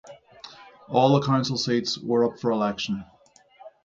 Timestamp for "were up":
1.95-2.39